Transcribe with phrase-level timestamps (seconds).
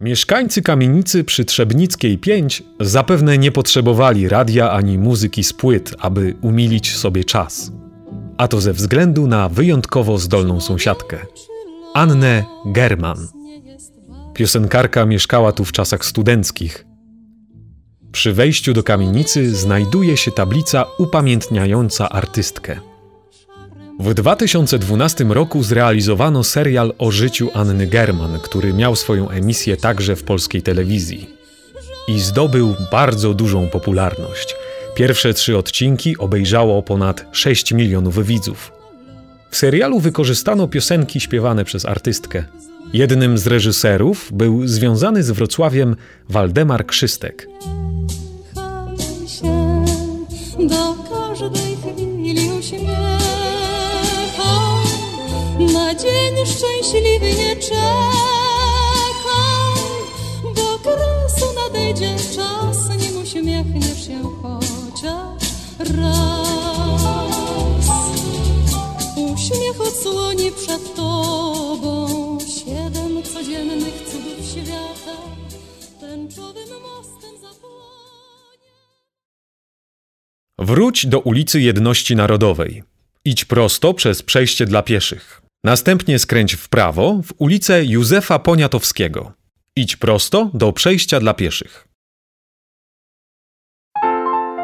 [0.00, 6.96] Mieszkańcy kamienicy przy Trzebnickiej 5 zapewne nie potrzebowali radia ani muzyki z płyt, aby umilić
[6.96, 7.72] sobie czas.
[8.38, 11.18] A to ze względu na wyjątkowo zdolną sąsiadkę
[11.94, 13.28] Annę German.
[14.34, 16.86] Piosenkarka mieszkała tu w czasach studenckich.
[18.12, 22.89] Przy wejściu do kamienicy znajduje się tablica upamiętniająca artystkę.
[23.98, 30.24] W 2012 roku zrealizowano serial o życiu Anny German, który miał swoją emisję także w
[30.24, 31.30] polskiej telewizji.
[32.08, 34.56] I zdobył bardzo dużą popularność.
[34.94, 38.72] Pierwsze trzy odcinki obejrzało ponad 6 milionów widzów.
[39.50, 42.44] W serialu wykorzystano piosenki śpiewane przez artystkę.
[42.92, 45.96] Jednym z reżyserów był związany z Wrocławiem
[46.28, 47.46] Waldemar Krzystek.
[50.68, 52.48] do każdej chwili
[52.86, 53.19] na
[56.02, 57.80] dzień szczęśliwy nie czekaj,
[60.44, 66.50] bo kresu nadejdzie czas, nim uśmiechniesz się chociaż raz.
[69.16, 75.16] Uśmiech odsłoni przed tobą siedem codziennych cudów świata,
[76.00, 78.72] tęczowym mostem zapłonie.
[80.58, 82.82] Wróć do ulicy Jedności Narodowej.
[83.24, 85.49] Idź prosto przez przejście dla pieszych.
[85.64, 89.32] Następnie skręć w prawo w ulicę Józefa Poniatowskiego.
[89.76, 91.88] Idź prosto do przejścia dla pieszych.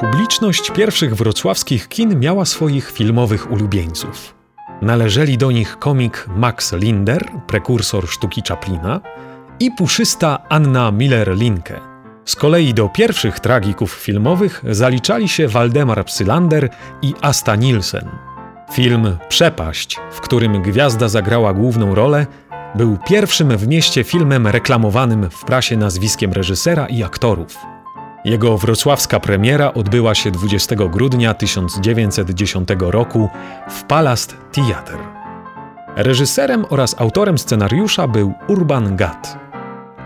[0.00, 4.34] Publiczność pierwszych wrocławskich kin miała swoich filmowych ulubieńców.
[4.82, 9.00] Należeli do nich komik Max Linder, prekursor sztuki Chaplina,
[9.60, 11.80] i puszysta Anna Miller-Linke.
[12.24, 16.68] Z kolei do pierwszych tragików filmowych zaliczali się Waldemar Psylander
[17.02, 18.08] i Asta Nielsen.
[18.72, 22.26] Film Przepaść, w którym gwiazda zagrała główną rolę,
[22.74, 27.56] był pierwszym w mieście filmem reklamowanym w prasie nazwiskiem reżysera i aktorów.
[28.24, 33.28] Jego wrocławska premiera odbyła się 20 grudnia 1910 roku
[33.68, 34.98] w Palast Theater.
[35.96, 39.38] Reżyserem oraz autorem scenariusza był Urban Gatt.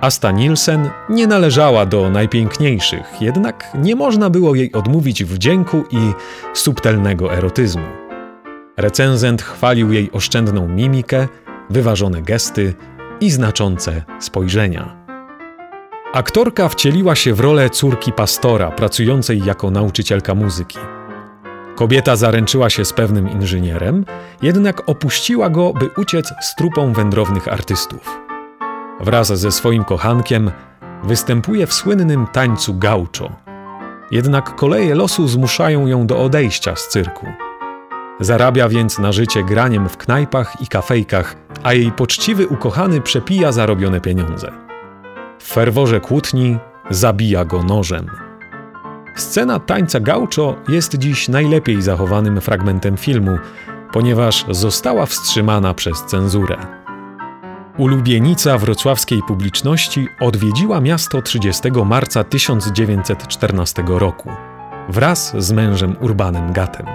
[0.00, 6.12] Asta Nielsen nie należała do najpiękniejszych, jednak nie można było jej odmówić wdzięku i
[6.54, 8.09] subtelnego erotyzmu.
[8.80, 11.28] Recenzent chwalił jej oszczędną mimikę,
[11.70, 12.74] wyważone gesty
[13.20, 14.96] i znaczące spojrzenia.
[16.12, 20.78] Aktorka wcieliła się w rolę córki pastora, pracującej jako nauczycielka muzyki.
[21.76, 24.04] Kobieta zaręczyła się z pewnym inżynierem,
[24.42, 28.20] jednak opuściła go, by uciec z trupą wędrownych artystów.
[29.00, 30.50] Wraz ze swoim kochankiem
[31.04, 33.32] występuje w słynnym tańcu gaucho.
[34.10, 37.26] Jednak koleje losu zmuszają ją do odejścia z cyrku.
[38.20, 44.00] Zarabia więc na życie graniem w knajpach i kafejkach, a jej poczciwy ukochany przepija zarobione
[44.00, 44.52] pieniądze.
[45.38, 46.58] W ferworze kłótni
[46.90, 48.06] zabija go nożem.
[49.16, 53.38] Scena tańca gaucho jest dziś najlepiej zachowanym fragmentem filmu,
[53.92, 56.56] ponieważ została wstrzymana przez cenzurę.
[57.78, 64.30] Ulubienica wrocławskiej publiczności odwiedziła miasto 30 marca 1914 roku
[64.88, 66.86] wraz z mężem Urbanem Gatem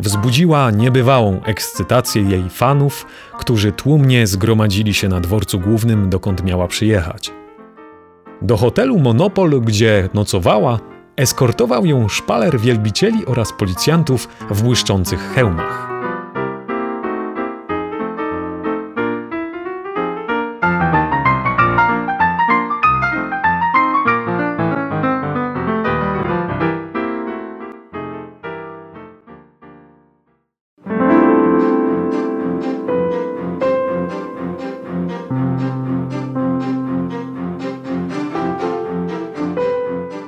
[0.00, 3.06] wzbudziła niebywałą ekscytację jej fanów,
[3.38, 7.32] którzy tłumnie zgromadzili się na dworcu głównym, dokąd miała przyjechać.
[8.42, 10.78] Do hotelu Monopol, gdzie nocowała,
[11.16, 15.89] eskortował ją szpaler wielbicieli oraz policjantów w błyszczących hełmach.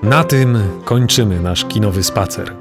[0.03, 2.55] Na tym kończymy nasz kinowy spacer.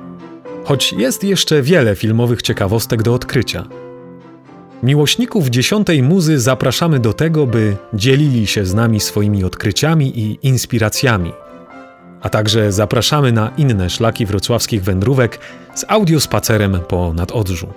[0.64, 3.68] Choć jest jeszcze wiele filmowych ciekawostek do odkrycia.
[4.84, 11.34] Miłośników dziesiątej muzy zapraszamy do tego, by dzielili się z nami swoimi odkryciami i inspiracjami.
[12.22, 15.40] A także zapraszamy na inne szlaki wrocławskich wędrówek
[15.76, 17.68] z audiospacerem po nadodrzu.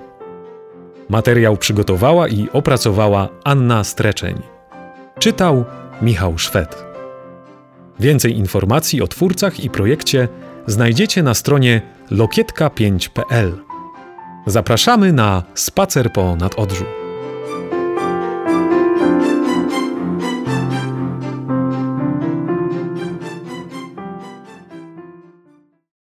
[1.08, 4.42] Materiał przygotowała i opracowała Anna Streczeń.
[5.18, 5.64] Czytał
[6.02, 6.93] Michał Szwed.
[8.00, 10.28] Więcej informacji o twórcach i projekcie
[10.66, 13.58] znajdziecie na stronie lokietka5.pl.
[14.46, 17.03] Zapraszamy na spacer po nadodrzu.